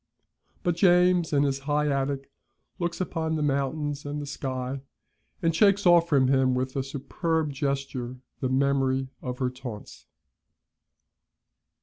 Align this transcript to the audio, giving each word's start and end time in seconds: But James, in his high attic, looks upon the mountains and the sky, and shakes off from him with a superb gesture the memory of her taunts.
But 0.63 0.75
James, 0.77 1.31
in 1.31 1.43
his 1.43 1.59
high 1.69 1.87
attic, 1.87 2.31
looks 2.79 2.99
upon 2.99 3.35
the 3.35 3.43
mountains 3.43 4.03
and 4.03 4.19
the 4.19 4.25
sky, 4.25 4.81
and 5.43 5.55
shakes 5.55 5.85
off 5.85 6.09
from 6.09 6.27
him 6.27 6.55
with 6.55 6.75
a 6.75 6.81
superb 6.81 7.51
gesture 7.51 8.17
the 8.39 8.49
memory 8.49 9.09
of 9.21 9.37
her 9.37 9.51
taunts. 9.51 10.07